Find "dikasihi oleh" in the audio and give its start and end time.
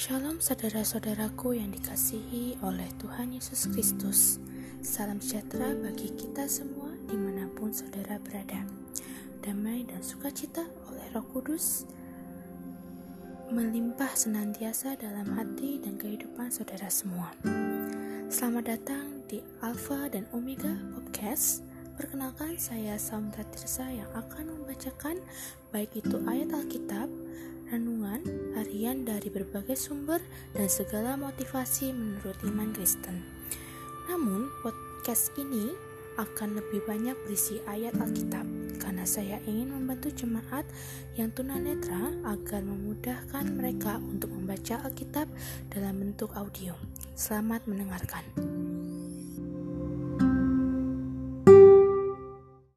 1.76-2.88